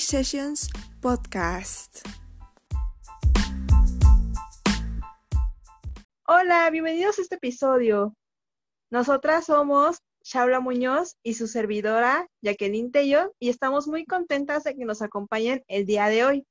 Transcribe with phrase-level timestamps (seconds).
[0.00, 0.70] Sessions
[1.00, 2.06] Podcast.
[6.26, 8.14] Hola, bienvenidos a este episodio.
[8.90, 14.84] Nosotras somos Shaula Muñoz y su servidora Jacqueline Tello y estamos muy contentas de que
[14.84, 16.46] nos acompañen el día de hoy.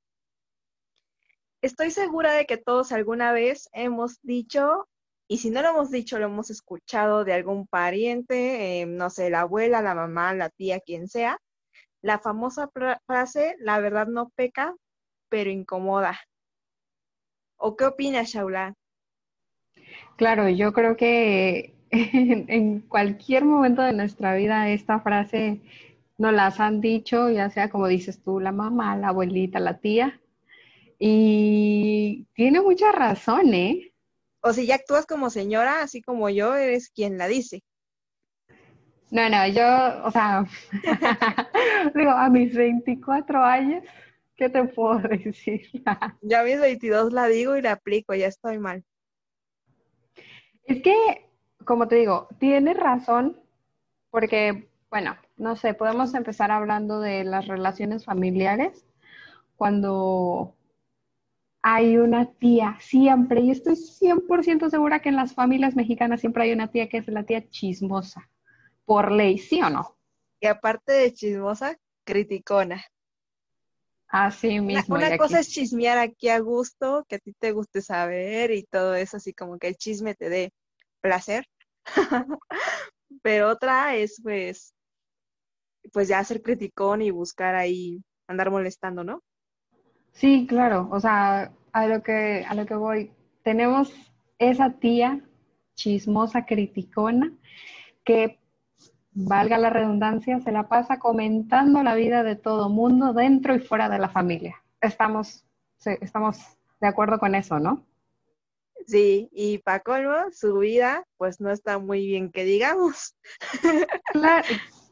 [1.61, 4.87] Estoy segura de que todos alguna vez hemos dicho,
[5.27, 9.29] y si no lo hemos dicho, lo hemos escuchado de algún pariente, eh, no sé,
[9.29, 11.39] la abuela, la mamá, la tía, quien sea,
[12.01, 12.69] la famosa
[13.05, 14.75] frase, la verdad no peca,
[15.29, 16.19] pero incomoda.
[17.57, 18.73] ¿O qué opinas, Shaula?
[20.17, 25.61] Claro, yo creo que en, cualquier momento de nuestra vida esta frase
[26.17, 30.19] nos las han dicho, ya sea como dices tú, la mamá, la abuelita, la tía,
[30.99, 33.93] y tiene mucha razón, ¿eh?
[34.41, 37.63] O si ya actúas como señora, así como yo, eres quien la dice.
[39.11, 40.45] No, no, yo, o sea,
[41.95, 43.83] digo, a mis 24 años,
[44.37, 45.69] ¿qué te puedo decir?
[46.21, 48.85] ya a mis 22 la digo y la aplico, ya estoy mal.
[50.63, 50.95] Es que,
[51.65, 53.37] como te digo, tienes razón,
[54.11, 58.87] porque, bueno, no sé, podemos empezar hablando de las relaciones familiares
[59.57, 60.55] cuando
[61.61, 66.53] hay una tía, siempre, y estoy 100% segura que en las familias mexicanas siempre hay
[66.53, 68.30] una tía que es la tía chismosa
[68.91, 69.95] por ley, ¿sí o no?
[70.41, 72.83] Y aparte de chismosa, criticona.
[74.09, 74.95] Así mismo.
[74.95, 78.93] Una, cosa es chismear aquí a gusto, que a ti te guste saber y todo
[78.95, 80.51] eso, así como que el chisme te dé
[80.99, 81.45] placer.
[83.21, 84.73] Pero otra es pues,
[85.93, 89.23] pues ya ser criticón y buscar ahí, andar molestando, ¿no?
[90.11, 90.89] Sí, claro.
[90.91, 93.93] O sea, a lo que, a lo que voy, tenemos
[94.37, 95.21] esa tía
[95.75, 97.31] chismosa, criticona,
[98.03, 98.40] que
[99.13, 103.89] valga la redundancia, se la pasa comentando la vida de todo mundo dentro y fuera
[103.89, 104.63] de la familia.
[104.79, 105.45] Estamos,
[105.85, 106.39] estamos
[106.79, 107.85] de acuerdo con eso, ¿no?
[108.87, 113.15] Sí, y para colmo, su vida pues no está muy bien que digamos.
[114.11, 114.45] Claro,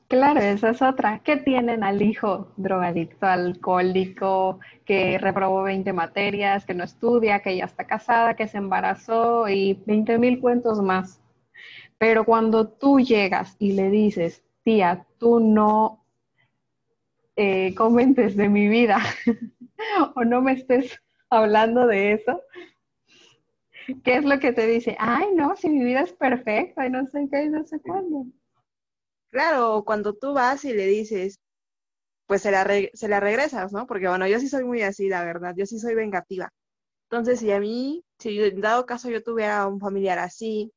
[0.08, 1.22] claro, esa es otra.
[1.24, 7.66] ¿Qué tienen al hijo drogadicto, alcohólico, que reprobó 20 materias, que no estudia, que ya
[7.66, 11.20] está casada, que se embarazó y 20 mil cuentos más?
[12.00, 16.06] Pero cuando tú llegas y le dices, tía, tú no
[17.36, 19.00] eh, comentes de mi vida
[20.16, 20.98] o no me estés
[21.30, 22.42] hablando de eso,
[24.04, 24.96] ¿qué es lo que te dice?
[24.98, 28.26] Ay, no, si mi vida es perfecta y no sé qué y no sé cuándo.
[29.32, 31.40] Claro, cuando tú vas y le dices,
[32.28, 33.88] pues se la, se la regresas, ¿no?
[33.88, 36.50] Porque bueno, yo sí soy muy así, la verdad, yo sí soy vengativa.
[37.10, 40.72] Entonces, si a mí, si en dado caso yo tuviera un familiar así,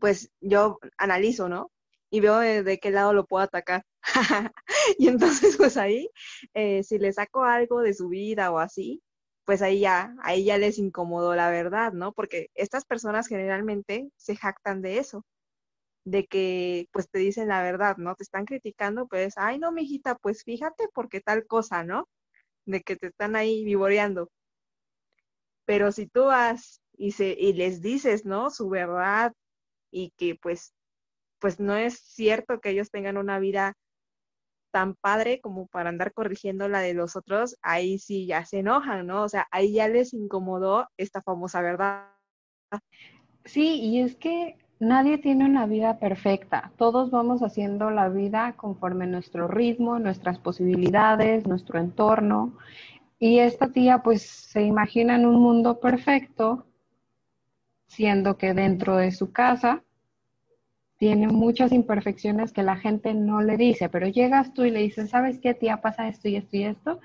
[0.00, 1.70] pues yo analizo, ¿no?
[2.10, 3.84] Y veo de, qué lado lo puedo atacar.
[4.98, 6.08] y entonces, pues ahí,
[6.54, 9.02] eh, si le saco algo de su vida o así,
[9.44, 12.12] pues ahí ya, ahí ya les incomodó la verdad, ¿no?
[12.12, 15.24] Porque estas personas generalmente se jactan de eso,
[16.04, 18.14] de que pues te dicen la verdad, ¿no?
[18.16, 22.08] Te están criticando, pues, ay, no, mijita, pues fíjate porque tal cosa, ¿no?
[22.66, 24.30] De que te están ahí vivoreando.
[25.66, 28.50] Pero si tú vas y, se, y les dices, ¿no?
[28.50, 29.32] Su verdad,
[29.94, 30.74] y que pues,
[31.38, 33.74] pues no es cierto que ellos tengan una vida
[34.72, 39.06] tan padre como para andar corrigiendo la de los otros, ahí sí ya se enojan,
[39.06, 39.22] ¿no?
[39.22, 42.08] O sea, ahí ya les incomodó esta famosa verdad.
[43.44, 46.72] Sí, y es que nadie tiene una vida perfecta.
[46.76, 52.58] Todos vamos haciendo la vida conforme nuestro ritmo, nuestras posibilidades, nuestro entorno.
[53.20, 56.66] Y esta tía pues se imagina en un mundo perfecto
[57.94, 59.82] siendo que dentro de su casa
[60.98, 65.10] tiene muchas imperfecciones que la gente no le dice, pero llegas tú y le dices,
[65.10, 65.80] ¿sabes qué, tía?
[65.80, 67.00] Pasa esto y esto y esto,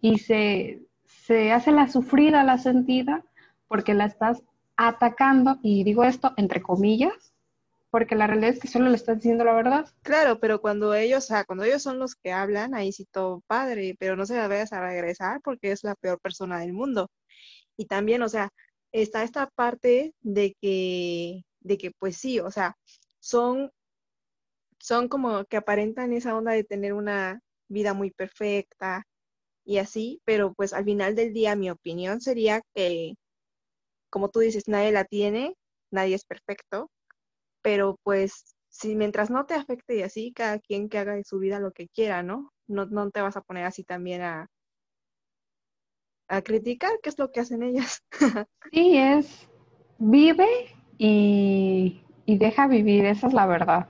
[0.00, 3.24] y se, se hace la sufrida, la sentida,
[3.68, 4.42] porque la estás
[4.76, 7.34] atacando, y digo esto entre comillas,
[7.90, 9.86] porque la realidad es que solo le estás diciendo la verdad.
[10.02, 13.42] Claro, pero cuando ellos, o sea, cuando ellos son los que hablan, ahí sí todo
[13.46, 17.10] padre, pero no se la vayas a regresar porque es la peor persona del mundo.
[17.76, 18.50] Y también, o sea,
[19.02, 22.76] está esta parte de que, de que pues sí, o sea,
[23.20, 23.70] son,
[24.78, 29.04] son como que aparentan esa onda de tener una vida muy perfecta
[29.64, 33.14] y así, pero pues al final del día mi opinión sería que,
[34.10, 35.54] como tú dices, nadie la tiene,
[35.90, 36.90] nadie es perfecto,
[37.62, 41.38] pero pues si mientras no te afecte y así, cada quien que haga de su
[41.38, 42.52] vida lo que quiera, ¿no?
[42.68, 44.48] No, no te vas a poner así también a,
[46.28, 48.02] a criticar qué es lo que hacen ellas.
[48.72, 49.48] sí, es
[49.98, 50.48] vive
[50.98, 53.88] y, deja vivir, esa es la verdad.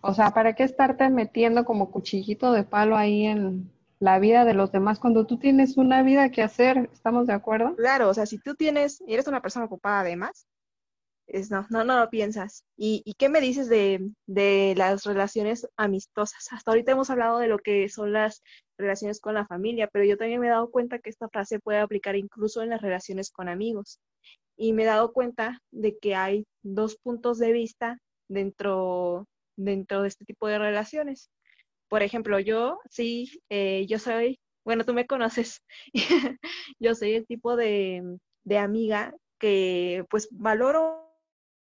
[0.00, 3.70] O sea, ¿para qué estarte metiendo como cuchillito de palo ahí en
[4.00, 7.76] la vida de los demás cuando tú tienes una vida que hacer, ¿estamos de acuerdo?
[7.76, 10.48] Claro, o sea, si tú tienes, y eres una persona ocupada además,
[11.26, 12.64] es no, no, no lo piensas.
[12.76, 16.48] ¿Y, qué me dices de, de, las relaciones amistosas?
[16.52, 18.42] Hasta ahorita hemos hablado de lo que son las
[18.78, 21.78] relaciones con la familia, pero yo también me he dado cuenta que esta frase puede
[21.78, 24.00] aplicar incluso en las relaciones con amigos.
[24.56, 27.98] Y me he dado cuenta de que hay dos puntos de vista
[28.28, 29.26] dentro,
[29.56, 31.30] dentro de este tipo de relaciones.
[31.88, 35.62] Por ejemplo, yo sí, eh, yo soy, bueno, tú me conoces,
[36.78, 41.11] yo soy el tipo de, de amiga que pues valoro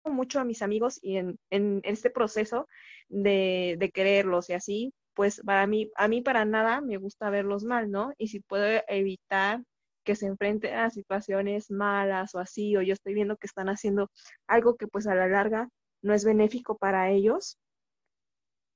[0.05, 2.67] mucho a mis amigos y en, en este proceso
[3.09, 7.65] de, de, quererlos y así, pues para mí, a mí para nada me gusta verlos
[7.65, 8.13] mal, ¿no?
[8.19, 9.63] Y si puedo evitar
[10.05, 14.11] que se enfrenten a situaciones malas o así, o yo estoy viendo que están haciendo
[14.47, 15.69] algo que pues a la larga
[16.03, 17.59] no es benéfico para ellos,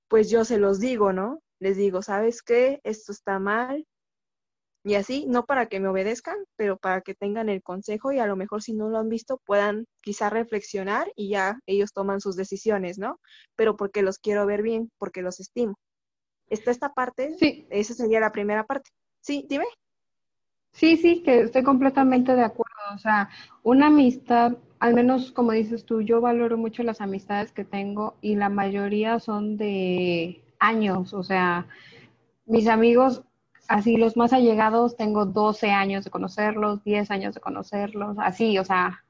[0.08, 1.40] pues yo se los digo, ¿no?
[1.58, 2.80] Les digo, ¿sabes qué?
[2.84, 3.86] Esto está mal,
[4.84, 8.26] y así, no para que me obedezcan, pero para que tengan el consejo y a
[8.26, 12.34] lo mejor si no lo han visto puedan quizá reflexionar y ya ellos toman sus
[12.34, 13.20] decisiones, ¿no?
[13.55, 15.79] Pero porque los quiero ver bien, porque los estimo.
[16.49, 17.67] Está esta parte, sí.
[17.70, 18.90] esa sería la primera parte.
[19.20, 19.67] Sí, dime.
[20.73, 22.73] Sí, sí, que estoy completamente de acuerdo.
[22.94, 23.29] O sea,
[23.62, 28.34] una amistad, al menos como dices tú, yo valoro mucho las amistades que tengo y
[28.34, 31.14] la mayoría son de años.
[31.14, 31.69] O sea,
[32.46, 33.23] mis amigos
[33.68, 38.64] así los más allegados, tengo 12 años de conocerlos, 10 años de conocerlos, así, o
[38.64, 39.04] sea,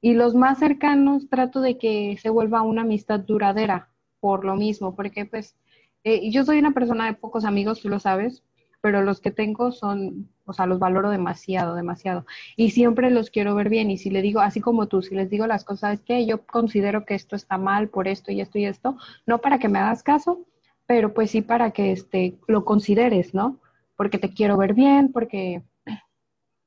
[0.00, 3.88] y los más cercanos trato de que se vuelva una amistad duradera
[4.20, 5.56] por lo mismo, porque pues
[6.04, 8.42] eh, yo soy una persona de pocos amigos, tú lo sabes,
[8.80, 12.26] pero los que tengo son, o sea, los valoro demasiado, demasiado.
[12.56, 13.92] Y siempre los quiero ver bien.
[13.92, 16.44] Y si le digo, así como tú, si les digo las cosas, es que yo
[16.44, 19.78] considero que esto está mal por esto y esto y esto, no para que me
[19.78, 20.44] hagas caso,
[20.86, 23.60] pero pues sí para que este, lo consideres, ¿no?
[23.96, 25.62] Porque te quiero ver bien, porque,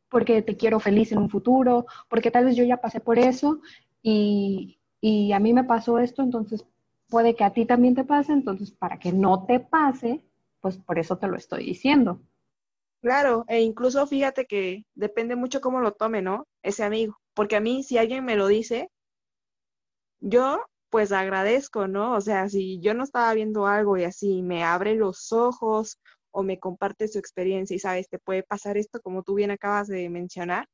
[0.10, 3.60] porque te quiero feliz en un futuro, porque tal vez yo ya pasé por eso
[4.02, 6.66] y, y a mí me pasó esto, entonces
[7.10, 10.22] puede que a ti también te pase, entonces para que no te pase,
[10.62, 12.22] pues por eso te lo estoy diciendo.
[13.02, 16.48] Claro, e incluso fíjate que depende mucho cómo lo tome, ¿no?
[16.64, 18.90] Ese amigo, porque a mí si alguien me lo dice,
[20.20, 22.14] yo pues agradezco, ¿no?
[22.14, 26.00] O sea, si yo no estaba viendo algo y así me abre los ojos
[26.36, 29.88] o me comparte su experiencia y sabes, te puede pasar esto como tú bien acabas
[29.88, 30.68] de mencionar,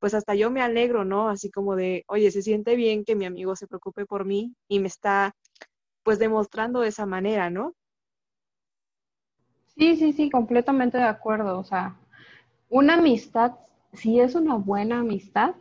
[0.00, 1.28] pues hasta yo me alegro, ¿no?
[1.28, 4.80] Así como de, oye, se siente bien que mi amigo se preocupe por mí y
[4.80, 5.34] me está
[6.04, 7.74] pues demostrando de esa manera, ¿no?
[9.76, 11.58] Sí, sí, sí, completamente de acuerdo.
[11.58, 11.96] O sea,
[12.70, 13.52] una amistad,
[13.92, 15.54] si es una buena amistad,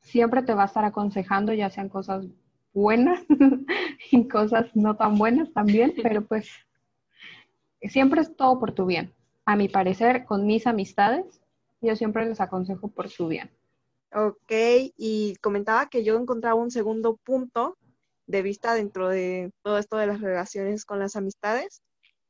[0.00, 2.26] siempre te va a estar aconsejando, ya sean cosas
[2.72, 3.20] buenas
[4.10, 6.48] y cosas no tan buenas también, pero pues
[7.88, 9.14] siempre es todo por tu bien.
[9.44, 11.40] A mi parecer, con mis amistades,
[11.80, 13.50] yo siempre les aconsejo por su bien.
[14.12, 14.52] Ok,
[14.96, 17.76] y comentaba que yo encontraba un segundo punto
[18.26, 21.82] de vista dentro de todo esto de las relaciones con las amistades.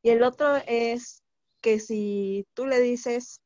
[0.03, 1.23] Y el otro es
[1.61, 3.41] que si tú le dices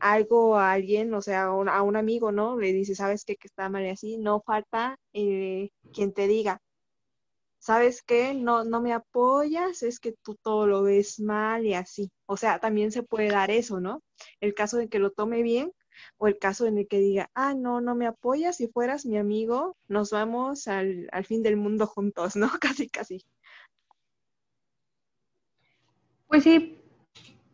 [0.00, 2.58] algo a alguien, o sea, a un, amigo, ¿no?
[2.58, 3.36] Le dices, ¿sabes qué?
[3.36, 6.60] Que está mal y así, no falta eh, quien te diga,
[7.68, 8.32] ¿sabes qué?
[8.32, 12.10] No, no me apoyas, es que tú todo lo ves mal y así.
[12.24, 14.00] O sea, también se puede dar eso, ¿no?
[14.40, 15.72] El caso de que lo tome bien
[16.16, 19.18] o el caso en el que diga, ah, no, no me apoyas, si fueras mi
[19.18, 22.48] amigo, nos vamos al, al fin del mundo juntos, ¿no?
[22.58, 23.22] Casi, casi.
[26.26, 26.78] Pues sí,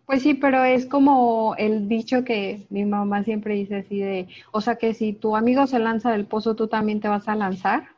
[0.07, 4.61] pues sí, pero es como el dicho que mi mamá siempre dice así de, o
[4.61, 7.94] sea que si tu amigo se lanza del pozo, tú también te vas a lanzar.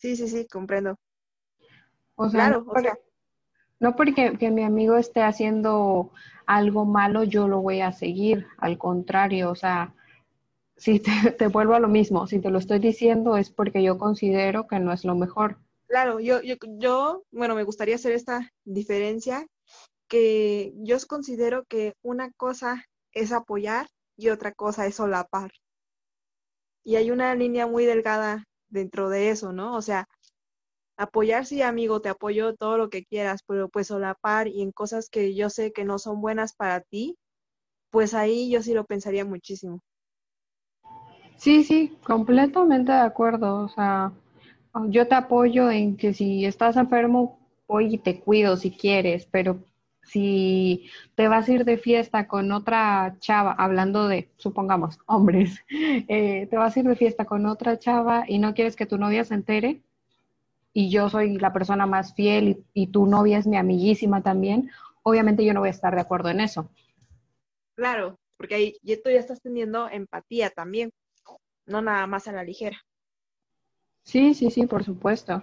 [0.00, 0.96] Sí, sí, sí, comprendo.
[2.16, 2.92] O sea, claro, no, porque,
[3.80, 6.10] no porque que mi amigo esté haciendo
[6.46, 8.46] algo malo, yo lo voy a seguir.
[8.56, 9.94] Al contrario, o sea,
[10.76, 13.98] si te, te, vuelvo a lo mismo, si te lo estoy diciendo es porque yo
[13.98, 15.58] considero que no es lo mejor.
[15.86, 19.46] Claro, yo, yo, yo, bueno, me gustaría hacer esta diferencia,
[20.08, 25.50] que yo considero que una cosa es apoyar y otra cosa es solapar.
[26.84, 29.76] Y hay una línea muy delgada dentro de eso, ¿no?
[29.76, 30.08] O sea,
[30.96, 35.08] apoyar, sí, amigo, te apoyo todo lo que quieras, pero pues solapar y en cosas
[35.10, 37.16] que yo sé que no son buenas para ti,
[37.90, 39.80] pues ahí yo sí lo pensaría muchísimo.
[41.36, 43.64] Sí, sí, completamente de acuerdo.
[43.64, 44.12] O sea,
[44.88, 49.64] yo te apoyo en que si estás enfermo, voy y te cuido si quieres, pero
[50.02, 56.46] si te vas a ir de fiesta con otra chava, hablando de, supongamos, hombres, eh,
[56.48, 59.24] te vas a ir de fiesta con otra chava y no quieres que tu novia
[59.24, 59.82] se entere,
[60.72, 64.70] y yo soy la persona más fiel y, tu novia es mi amiguísima también,
[65.02, 66.70] obviamente yo no voy a estar de acuerdo en eso.
[67.74, 70.90] Claro, porque ahí tú ya estás teniendo empatía también,
[71.66, 72.78] no nada más a la ligera.
[74.04, 75.42] Sí, sí, sí, por supuesto.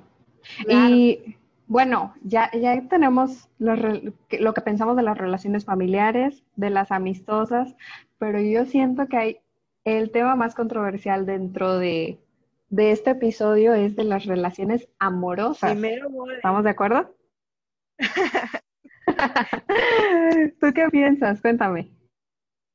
[0.68, 1.36] Y
[1.68, 7.76] bueno, ya, ya tenemos lo que pensamos de las relaciones familiares, de las amistosas,
[8.18, 9.40] pero yo siento que hay
[9.84, 12.20] el tema más controversial dentro de,
[12.70, 15.72] este episodio es de las relaciones amorosas.
[15.72, 17.16] Primero, ¿Estamos de acuerdo?
[20.60, 21.42] ¿Tú qué piensas?
[21.42, 21.90] Cuéntame.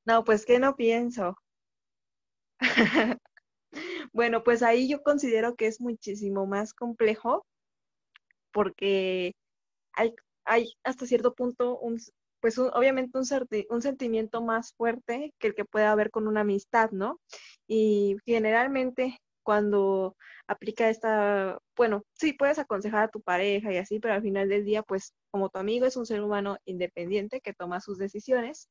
[0.05, 1.37] No, pues que no pienso.
[4.13, 7.47] bueno, pues ahí yo considero que es muchísimo más complejo
[8.53, 9.35] porque
[9.95, 11.99] hay, hay hasta cierto punto un,
[12.41, 13.25] pues obviamente un,
[13.71, 17.21] un sentimiento más fuerte que el que puede haber con una amistad, ¿no?
[17.69, 20.17] Y generalmente cuando
[20.47, 24.65] aplica esta, bueno, sí, puedes aconsejar a tu pareja y así, pero al final del
[24.65, 28.69] día, pues como tu amigo es un ser humano independiente que toma sus decisiones,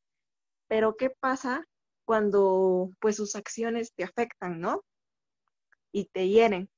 [0.68, 1.66] pero ¿qué pasa
[2.06, 4.84] cuando pues sus acciones te afectan, ¿no?
[5.94, 6.70] Y te hieren.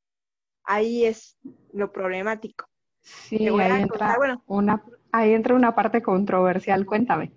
[0.63, 1.37] Ahí es
[1.73, 2.65] lo problemático.
[3.03, 4.17] Sí, ahí entra,
[4.47, 7.31] una, ahí entra una parte controversial, cuéntame.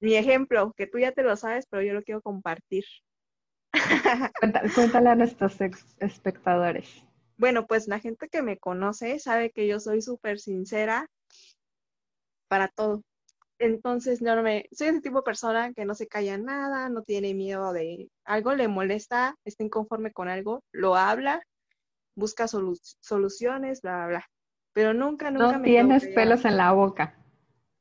[0.00, 2.84] Mi ejemplo, que tú ya te lo sabes, pero yo lo quiero compartir.
[4.74, 5.58] Cuéntale, a nuestros
[5.98, 7.04] espectadores.
[7.36, 11.06] Bueno, pues la gente que me conoce sabe que yo soy súper sincera
[12.48, 13.02] para todo.
[13.58, 17.34] Entonces, no me, soy ese tipo de persona que no se calla nada, no tiene
[17.34, 21.42] miedo de algo, le molesta, está inconforme con algo, lo habla,
[22.16, 24.33] busca soluciones, bla, bla, bla
[24.74, 27.16] pero nunca, nunca no tienes pelos en la boca.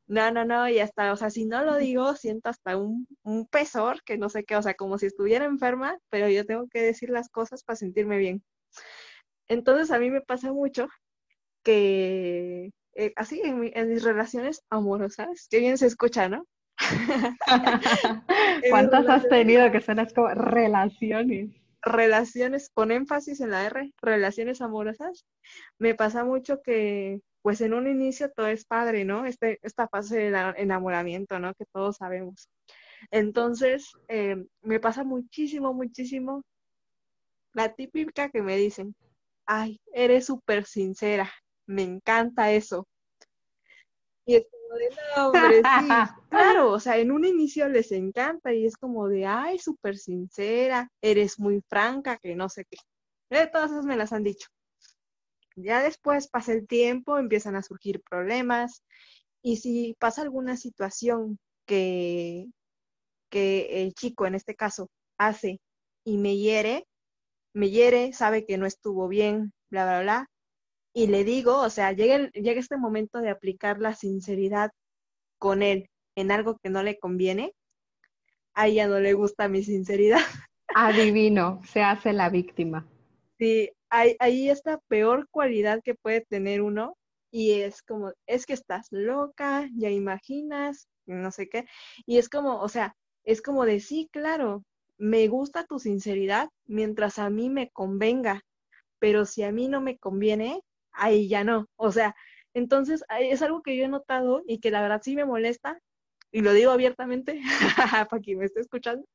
[0.08, 3.48] No, no, no, y hasta, o sea, si no lo digo, siento hasta un, un
[3.48, 6.82] pesor, que no sé qué, o sea, como si estuviera enferma, pero yo tengo que
[6.82, 8.44] decir las cosas para sentirme bien.
[9.48, 10.88] Entonces a mí me pasa mucho
[11.64, 16.46] que, eh, así, en, mis relaciones amorosas, que bien se escucha, ¿no?
[18.70, 21.63] ¿Cuántas has tenido que son como relaciones?
[21.84, 25.26] Relaciones, con énfasis en la R, relaciones amorosas,
[25.80, 29.26] me pasa mucho que, pues en un inicio todo es padre, ¿no?
[29.26, 31.54] Este, esta fase de enamoramiento, ¿no?
[31.56, 32.50] Que todos sabemos.
[33.12, 36.44] Entonces, eh, me pasa muchísimo, muchísimo
[37.54, 38.96] la típica que me dicen,
[39.46, 41.32] ay, eres súper sincera,
[41.66, 42.88] me encanta eso.
[44.26, 45.62] Y es de, no, hombre, sí,
[46.30, 50.90] claro, o sea, en un inicio les encanta y es como de, ay, súper sincera,
[51.02, 52.78] eres muy franca, que no sé qué.
[53.30, 54.48] De todas esas me las han dicho.
[55.56, 58.84] Ya después pasa el tiempo, empiezan a surgir problemas
[59.42, 62.48] y si pasa alguna situación que,
[63.30, 65.60] que el chico, en este caso, hace
[66.04, 66.88] y me hiere,
[67.54, 70.28] me hiere, sabe que no estuvo bien, bla, bla, bla,
[70.94, 74.72] y le digo, o sea, llega, llega este momento de aplicar la sinceridad
[75.40, 77.54] con él en algo que no le conviene,
[78.54, 80.20] a ella no le gusta mi sinceridad.
[80.76, 82.88] Adivino, se hace la víctima.
[83.40, 86.96] Sí, ahí, ahí la peor cualidad que puede tener uno
[87.32, 91.66] y es como, es que estás loca, ya imaginas, no sé qué,
[92.06, 94.64] y es como, o sea, es como de sí, claro,
[94.98, 98.42] me gusta tu sinceridad mientras a mí me convenga,
[99.00, 100.62] pero si a mí no me conviene,
[100.94, 101.68] ahí ya no.
[101.76, 102.16] O sea,
[102.54, 105.80] entonces es algo que yo he notado y que la verdad sí me molesta,
[106.34, 107.42] y lo digo abiertamente
[108.08, 109.06] para quien me esté escuchando.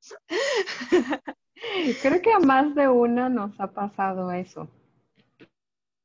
[2.00, 4.68] Creo que a más de una nos ha pasado eso.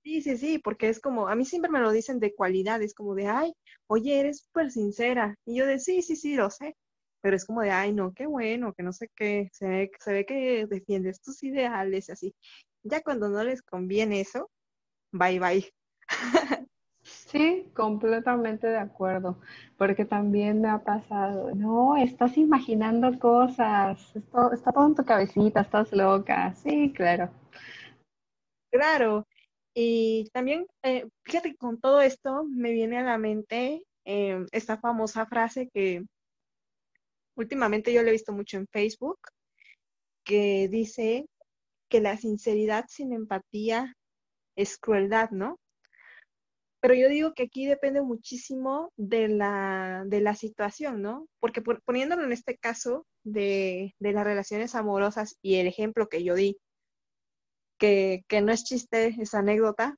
[0.03, 3.15] Sí, sí, sí, porque es como, a mí siempre me lo dicen de cualidades, como
[3.15, 3.53] de, ay,
[3.87, 5.35] oye, eres súper sincera.
[5.45, 6.75] Y yo de, sí, sí, sí, lo sé.
[7.21, 10.11] Pero es como de, ay, no, qué bueno, que no sé qué, se ve, se
[10.11, 12.35] ve que defiendes tus ideales y así.
[12.83, 14.49] Ya cuando no les conviene eso,
[15.13, 15.73] bye bye.
[17.03, 19.39] Sí, completamente de acuerdo,
[19.77, 24.15] porque también me ha pasado, no, estás imaginando cosas,
[24.53, 27.31] está todo en tu cabecita, estás loca, sí, claro.
[28.71, 29.27] Claro,
[29.73, 35.25] y también, eh, fíjate, con todo esto me viene a la mente em, esta famosa
[35.25, 36.03] frase que
[37.35, 39.19] últimamente yo le he visto mucho en Facebook,
[40.23, 41.25] que dice
[41.89, 43.93] que la sinceridad sin empatía
[44.55, 45.59] es crueldad, ¿no?
[46.81, 51.27] Pero yo digo que aquí depende muchísimo de la, de la situación, ¿no?
[51.39, 56.35] Porque poniéndolo en este caso de, de, las relaciones amorosas y el ejemplo que yo
[56.35, 56.57] di,
[57.79, 59.95] que, que no es chiste esa anécdota.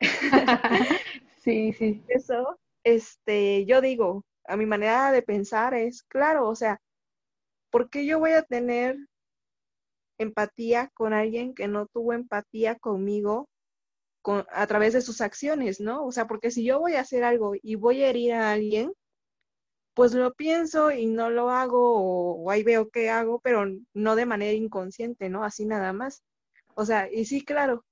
[1.44, 2.02] sí, sí.
[2.08, 6.80] Eso, este, yo digo, a mi manera de pensar es, claro, o sea,
[7.70, 8.96] ¿por qué yo voy a tener
[10.18, 13.48] empatía con alguien que no tuvo empatía conmigo
[14.24, 16.04] a través de sus acciones, ¿no?
[16.04, 18.92] O sea, porque si yo voy a hacer algo y voy a herir a alguien,
[19.94, 24.26] pues lo pienso y no lo hago o, ahí veo qué hago, pero no de
[24.26, 25.44] manera inconsciente, ¿no?
[25.44, 26.22] Así nada más.
[26.74, 27.84] O sea, y sí, claro,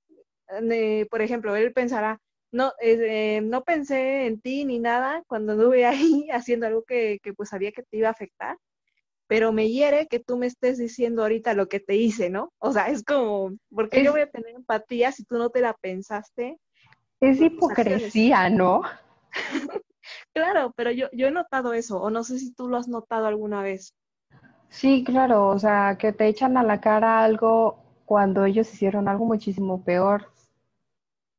[1.09, 2.19] por ejemplo, él pensará,
[2.51, 7.33] no, eh, no pensé en ti ni nada cuando estuve ahí haciendo algo que, que
[7.33, 8.57] pues sabía que te iba a afectar,
[9.27, 12.53] pero me hiere que tú me estés diciendo ahorita lo que te hice, ¿no?
[12.59, 15.61] O sea, es como, ¿por qué yo voy a tener empatía si tú no te
[15.61, 16.57] la pensaste?
[17.19, 18.81] Es hipocresía, ¿no?
[20.33, 23.27] claro, pero yo, yo he notado eso, o no sé si tú lo has notado
[23.27, 23.93] alguna vez.
[24.69, 29.25] Sí, claro, o sea, que te echan a la cara algo cuando ellos hicieron algo
[29.25, 30.31] muchísimo peor.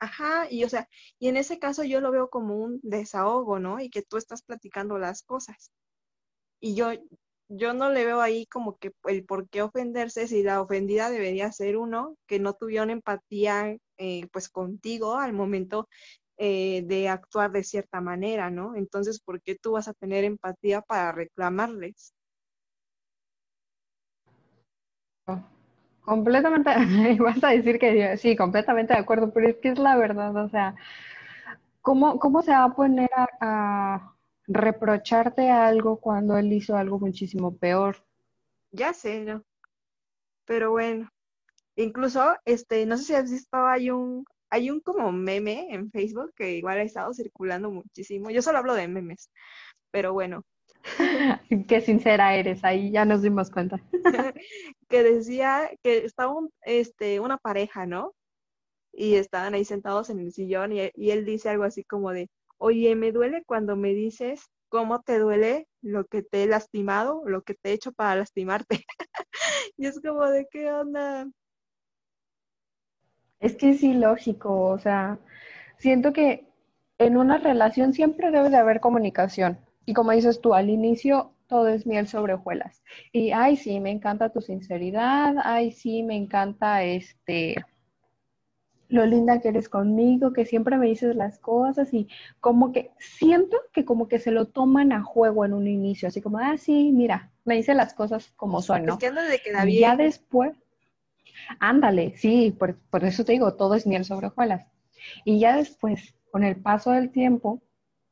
[0.00, 3.80] Ajá, y o sea, y en ese caso yo lo veo como un desahogo, ¿no?
[3.80, 5.73] Y que tú estás platicando las cosas.
[6.61, 6.90] Y yo,
[7.49, 11.50] yo no le veo ahí como que el por qué ofenderse si la ofendida debería
[11.52, 15.88] ser uno que no tuvieron empatía eh, pues contigo al momento
[16.37, 18.76] eh, de actuar de cierta manera, ¿no?
[18.76, 22.14] Entonces, ¿por qué tú vas a tener empatía para reclamarles?
[26.02, 26.71] Completamente,
[27.21, 30.49] vas a decir que sí, completamente de acuerdo, pero es que es la verdad, o
[30.49, 30.75] sea,
[31.83, 34.17] ¿cómo, cómo se va a poner a
[34.49, 37.97] reprocharte algo cuando él hizo algo muchísimo peor.
[38.73, 39.45] Ya sé, ¿no?
[40.47, 41.09] Pero bueno,
[41.76, 46.33] incluso, este, no sé si has visto, hay un, hay un como meme en Facebook
[46.35, 48.31] que igual ha estado circulando muchísimo.
[48.31, 49.31] Yo solo hablo de memes,
[49.90, 50.43] pero bueno.
[51.69, 53.78] Qué sincera eres, ahí ya nos dimos cuenta.
[54.88, 58.14] que decía que estaba un, este, una pareja, ¿no?
[58.93, 62.31] Y estaban ahí sentados en el sillón y, y él dice algo así como de,
[62.59, 67.43] Oye, me duele cuando me dices cómo te duele lo que te he lastimado, lo
[67.43, 68.85] que te he hecho para lastimarte.
[69.77, 71.27] y es como de qué onda.
[73.41, 75.19] Es que es ilógico, o sea,
[75.79, 76.45] siento que
[76.99, 79.59] en una relación siempre debe de haber comunicación.
[79.87, 82.83] Y como dices tú, al inicio todo es miel sobre hojuelas.
[83.12, 87.57] Y, ay, sí, me encanta tu sinceridad, ay, sí, me encanta este,
[88.88, 92.09] lo linda que eres conmigo, que siempre me dices las cosas y
[92.40, 96.22] como que siento que como que se lo toman a juego en un inicio, así
[96.22, 98.94] como, ah, sí, mira, me dice las cosas como son, ¿no?
[98.94, 99.81] Es que de que bien.
[99.81, 100.57] Ya después,
[101.61, 104.66] ándale, sí, por, por, eso te digo, todo es miel sobre hojuelas.
[105.24, 107.62] Y ya después, con el paso del tiempo,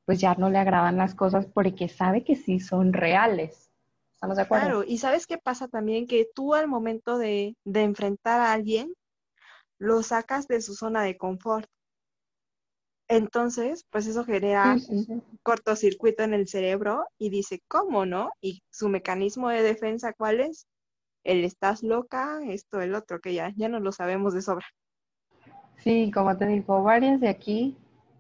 [0.04, 3.70] pues ya no le agradan las cosas porque sabe que sí son reales.
[4.14, 4.64] ¿Estamos de acuerdo?
[4.64, 6.06] Claro, y ¿sabes qué pasa también?
[6.06, 8.94] Que tú al momento de, de enfrentar a alguien,
[9.78, 11.68] lo sacas de su zona de confort.
[13.08, 14.76] Entonces, pues eso genera
[15.42, 18.30] cortocircuito en el cerebro y dice, ¿cómo no?
[18.40, 20.66] Y su mecanismo de defensa, ¿cuál es?
[21.22, 24.66] El estás loca, esto, el otro, que ya, ya no lo sabemos de sobra.
[25.78, 27.76] Sí, como te digo, varias de aquí,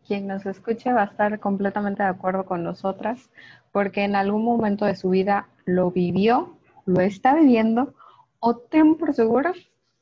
[0.06, 3.28] quien nos escuche va a estar completamente de acuerdo con nosotras,
[3.72, 7.94] porque en algún momento de su vida lo vivió, lo está viviendo,
[8.38, 9.52] o ten por seguro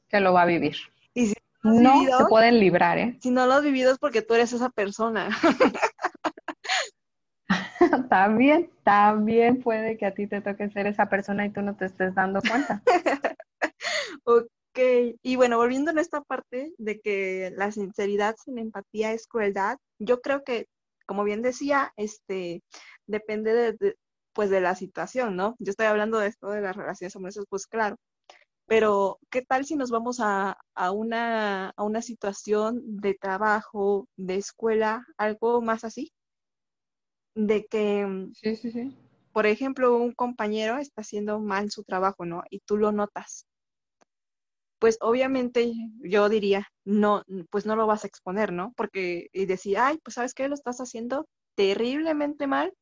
[0.08, 0.76] que lo va a vivir.
[1.64, 3.18] No se pueden librar, ¿eh?
[3.22, 5.30] Si no lo has vivido es porque tú eres esa persona.
[8.10, 11.86] también, también puede que a ti te toque ser esa persona y tú no te
[11.86, 12.82] estés dando cuenta.
[14.24, 14.78] ok,
[15.22, 20.20] y bueno, volviendo a esta parte de que la sinceridad sin empatía es crueldad, yo
[20.20, 20.66] creo que,
[21.06, 22.62] como bien decía, este,
[23.06, 23.96] depende de,
[24.34, 25.56] pues de la situación, ¿no?
[25.58, 27.96] Yo estoy hablando de esto de las relaciones amorosas, pues claro,
[28.66, 30.56] pero, ¿qué tal si nos vamos a,
[30.92, 36.12] una, a una situación de trabajo, de escuela, algo más así?
[37.36, 38.96] De que, mm, sí, sí, sí.
[39.32, 42.42] por ejemplo, un compañero está haciendo mal su trabajo, ¿no?
[42.50, 43.46] Y tú lo notas.
[44.78, 45.72] Pues obviamente
[46.02, 48.72] yo diría, no, pues no lo vas a exponer, ¿no?
[48.76, 52.72] Porque y decir, ay, pues sabes qué, lo estás haciendo terriblemente mal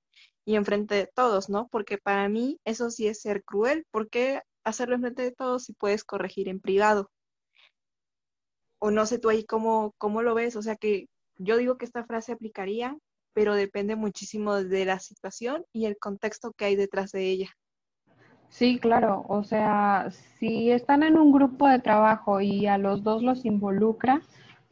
[0.44, 1.68] y enfrente de todos, ¿no?
[1.68, 5.74] Porque para mí eso sí es ser cruel, porque hacerlo en frente de todos y
[5.74, 7.10] puedes corregir en privado.
[8.78, 11.06] O no sé tú ahí cómo, cómo lo ves, o sea que
[11.38, 12.96] yo digo que esta frase aplicaría,
[13.32, 17.50] pero depende muchísimo de la situación y el contexto que hay detrás de ella.
[18.48, 23.22] Sí, claro, o sea, si están en un grupo de trabajo y a los dos
[23.22, 24.20] los involucra,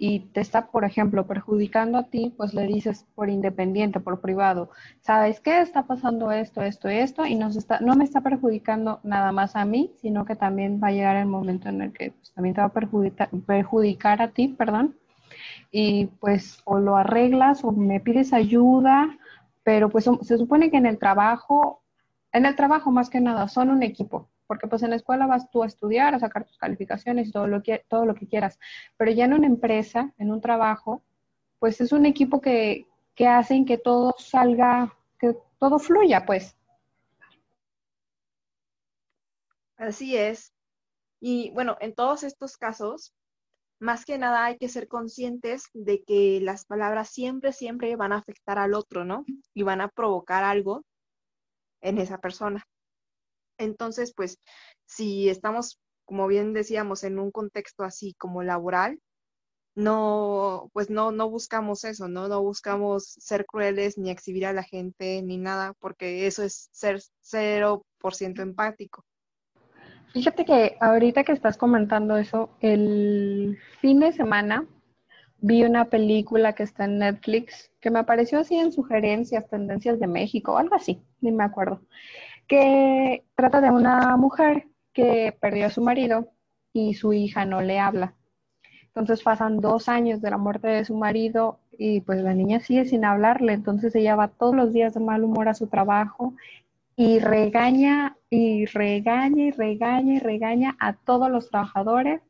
[0.03, 4.71] y te está, por ejemplo, perjudicando a ti, pues le dices por independiente, por privado,
[5.03, 5.61] ¿sabes qué?
[5.61, 9.67] Está pasando esto, esto, esto, y nos está, no me está perjudicando nada más a
[9.67, 12.63] mí, sino que también va a llegar el momento en el que pues, también te
[12.63, 14.97] va a perjudicar, perjudicar a ti, perdón,
[15.71, 19.19] y pues o lo arreglas o me pides ayuda,
[19.65, 21.83] pero pues se supone que en el trabajo,
[22.33, 24.31] en el trabajo más que nada, son un equipo.
[24.51, 27.47] Porque pues en la escuela vas tú a estudiar, a sacar tus calificaciones y todo
[27.47, 28.59] lo que, todo lo que quieras,
[28.97, 31.05] pero ya en una empresa, en un trabajo,
[31.61, 36.57] pues es un equipo que, que hacen que todo salga, que todo fluya, pues.
[39.77, 40.53] Así es.
[41.21, 43.15] Y bueno, en todos estos casos,
[43.79, 48.19] más que nada hay que ser conscientes de que las palabras siempre, siempre van a
[48.19, 49.25] afectar al otro, ¿no?
[49.55, 50.83] Y van a provocar algo
[51.81, 52.67] en esa persona.
[53.61, 54.39] Entonces, pues,
[54.87, 58.99] si estamos, como bien decíamos, en un contexto así como laboral,
[59.75, 62.29] no, pues no, no buscamos eso, ¿no?
[62.29, 67.01] No buscamos ser crueles ni exhibir a la gente ni nada, porque eso es ser
[67.21, 69.05] cero por ciento empático.
[70.13, 74.67] Fíjate que ahorita que estás comentando eso, el fin de semana
[75.39, 80.07] vi una película que está en Netflix que me apareció así en sugerencias, tendencias de
[80.07, 81.81] México, algo así, ni me acuerdo,
[82.51, 86.33] que trata de una mujer que perdió a su marido
[86.73, 88.15] y su hija no le habla.
[88.87, 92.87] Entonces pasan dos años de la muerte de su marido y pues la niña sigue
[92.87, 96.35] sin hablarle, entonces ella va todos los días de mal humor a su trabajo
[96.97, 102.21] y regaña y regaña y regaña y regaña a todos los trabajadores.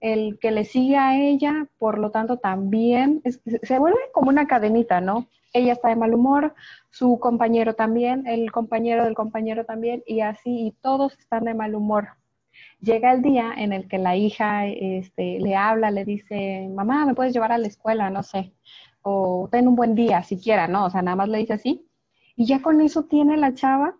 [0.00, 3.22] El que le sigue a ella, por lo tanto, también
[3.62, 5.28] se vuelve como una cadenita, ¿no?
[5.56, 6.54] Ella está de mal humor,
[6.90, 11.74] su compañero también, el compañero del compañero también, y así, y todos están de mal
[11.74, 12.08] humor.
[12.80, 17.14] Llega el día en el que la hija este, le habla, le dice, mamá, ¿me
[17.14, 18.10] puedes llevar a la escuela?
[18.10, 18.52] No sé,
[19.02, 20.86] o ten un buen día, siquiera, ¿no?
[20.86, 21.86] O sea, nada más le dice así,
[22.36, 23.96] y ya con eso tiene la chava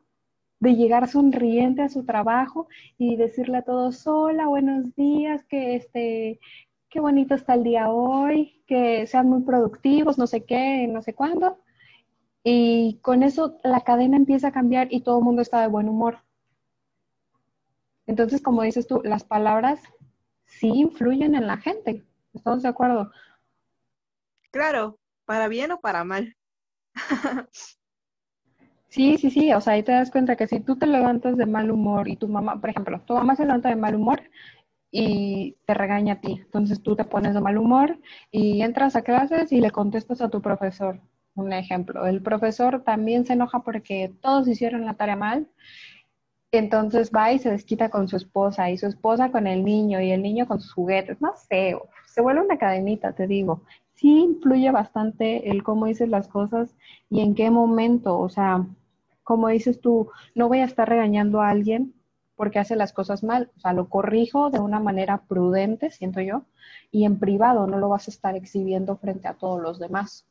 [0.61, 6.41] de llegar sonriente a su trabajo y decirle a todos, hola, buenos días, que este,
[6.97, 11.13] qué bonito está el día hoy, que sean muy productivos, no sé qué, no sé
[11.13, 11.59] cuándo.
[12.43, 15.91] Y con eso la cadena empieza a cambiar y todo el mundo está de buen
[15.91, 16.21] humor.
[18.07, 19.83] Entonces, como dices tú, las palabras
[20.47, 22.03] sí influyen en la gente.
[22.33, 23.11] ¿Estamos de acuerdo?
[24.51, 26.35] Claro, para bien o para mal.
[28.89, 31.45] Sí, sí, sí, o sea, ahí te das cuenta que si tú te levantas de
[31.45, 34.23] mal humor y tu mamá, por ejemplo, tu mamá se levanta de mal humor
[34.99, 37.99] y te regaña a ti, entonces tú te pones de mal humor
[38.31, 41.01] y entras a clases y le contestas a tu profesor.
[41.35, 45.49] Un ejemplo, el profesor también se enoja porque todos hicieron la tarea mal,
[46.51, 50.13] entonces va y se desquita con su esposa y su esposa con el niño y
[50.13, 53.65] el niño con sus juguetes, no sé, se vuelve una cadenita, te digo.
[53.97, 56.75] Sí influye bastante el cómo dices las cosas
[57.11, 58.65] y en qué momento, o sea,
[59.25, 61.93] como dices tú, no voy a estar regañando a alguien
[62.37, 66.45] porque hace las cosas mal, o sea, lo corrijo de una manera prudente, siento yo,
[66.91, 70.27] y en privado no lo vas a estar exhibiendo frente a todos los demás.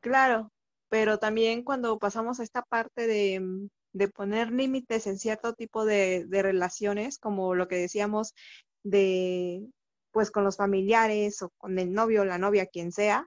[0.00, 0.50] Claro,
[0.88, 6.24] pero también cuando pasamos a esta parte de, de poner límites en cierto tipo de,
[6.26, 8.34] de, relaciones, como lo que decíamos
[8.82, 9.66] de,
[10.12, 13.26] pues con los familiares o con el novio, la novia, quien sea,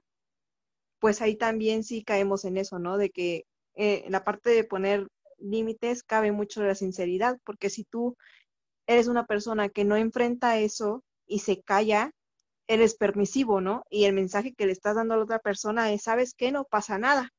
[0.98, 2.96] pues ahí también sí caemos en eso, ¿no?
[2.96, 5.06] De que eh, la parte de poner
[5.38, 8.16] límites cabe mucho la sinceridad, porque si tú
[8.86, 12.12] eres una persona que no enfrenta eso y se calla,
[12.66, 13.84] eres permisivo, ¿no?
[13.90, 16.52] Y el mensaje que le estás dando a la otra persona es, ¿sabes qué?
[16.52, 17.30] No pasa nada.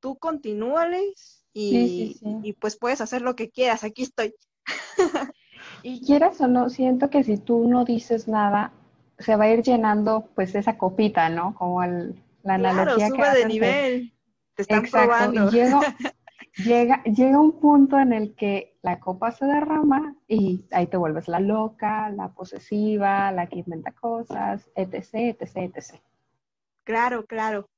[0.00, 4.34] Tú continúales y, y pues puedes hacer lo que quieras, aquí estoy.
[5.82, 8.72] y quieras o no, siento que si tú no dices nada,
[9.18, 11.54] se va a ir llenando pues esa copita, ¿no?
[11.54, 14.12] Como el, la analogía sube de nivel.
[14.54, 15.50] Te están probando.
[16.56, 21.28] llega, llega, un punto en el que la copa se derrama y ahí te vuelves
[21.28, 26.00] la loca, la posesiva, la que inventa cosas, etc., etc., etc.
[26.84, 27.68] Claro, claro.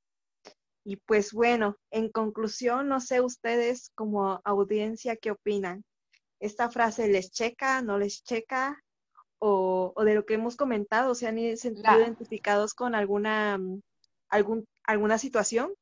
[0.85, 5.85] Y pues bueno, en conclusión, no sé ustedes como audiencia qué opinan.
[6.39, 8.81] ¿Esta frase les checa, no les checa?
[9.39, 13.59] O, o de lo que hemos comentado, ¿se han sentido identificados con alguna,
[14.29, 15.73] algún, alguna situación?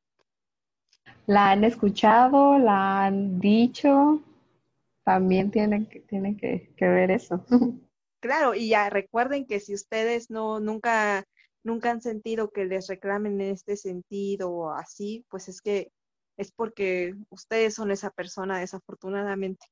[1.26, 4.22] La han escuchado, la han dicho,
[5.04, 7.44] también tienen que, que, ver eso.
[8.20, 11.24] Claro, y ya recuerden que si ustedes no nunca
[11.62, 15.90] nunca han sentido que les reclamen en este sentido o así, pues es que
[16.36, 19.66] es porque ustedes son esa persona desafortunadamente.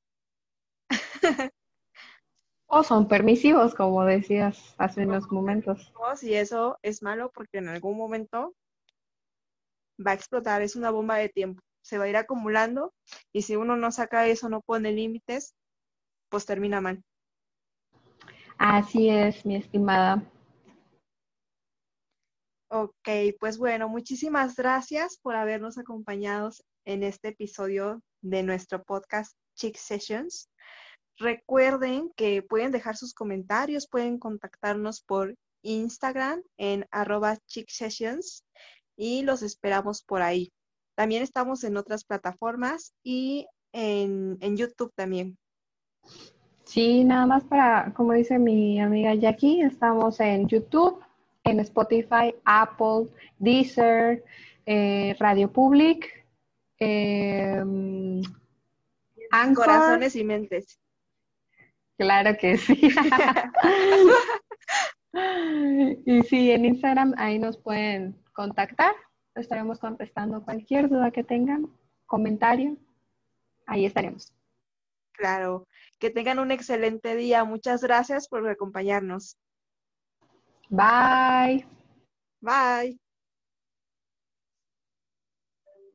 [2.67, 5.91] o son permisivos, como decías hace unos momentos.
[6.21, 8.53] Y eso es malo porque en algún momento
[9.99, 12.93] va a explotar, es una bomba de tiempo, se va a ir acumulando
[13.31, 15.55] y si uno no saca eso, no pone límites,
[16.29, 17.03] pues termina mal.
[18.57, 20.23] Así es, mi estimada.
[22.69, 26.49] Ok, pues bueno, muchísimas gracias por habernos acompañado
[26.85, 30.49] en este episodio de nuestro podcast Chick Sessions.
[31.17, 38.43] Recuerden que pueden dejar sus comentarios, pueden contactarnos por Instagram en arroba sessions
[38.95, 40.51] y los esperamos por ahí.
[40.95, 45.37] También estamos en otras plataformas y en, en YouTube también.
[46.65, 51.03] Sí, nada más para, como dice mi amiga Jackie, estamos en YouTube,
[51.43, 54.23] en Spotify, Apple, Deezer,
[54.65, 56.25] eh, Radio Public,
[56.79, 57.61] eh,
[59.55, 60.79] Corazones y mentes.
[61.97, 62.79] Claro que sí.
[66.05, 68.95] y sí, en Instagram ahí nos pueden contactar.
[69.35, 71.69] Estaremos contestando cualquier duda que tengan,
[72.05, 72.77] comentario.
[73.65, 74.33] Ahí estaremos.
[75.13, 75.67] Claro.
[75.99, 77.43] Que tengan un excelente día.
[77.45, 79.37] Muchas gracias por acompañarnos.
[80.69, 81.65] Bye.
[82.41, 83.02] Bye.